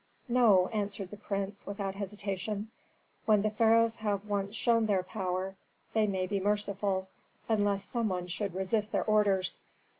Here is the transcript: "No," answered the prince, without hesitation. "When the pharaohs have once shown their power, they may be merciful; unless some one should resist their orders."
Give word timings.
"No," 0.27 0.65
answered 0.69 1.11
the 1.11 1.17
prince, 1.17 1.67
without 1.67 1.93
hesitation. 1.93 2.71
"When 3.27 3.43
the 3.43 3.51
pharaohs 3.51 3.97
have 3.97 4.25
once 4.25 4.55
shown 4.55 4.87
their 4.87 5.03
power, 5.03 5.53
they 5.93 6.07
may 6.07 6.25
be 6.25 6.39
merciful; 6.39 7.07
unless 7.47 7.83
some 7.83 8.09
one 8.09 8.25
should 8.25 8.55
resist 8.55 8.93
their 8.93 9.05
orders." 9.05 9.61